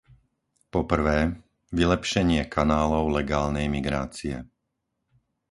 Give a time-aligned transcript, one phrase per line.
[0.73, 1.19] po prvé,
[1.79, 4.35] vylepšenie kanálov legálnej migrácie;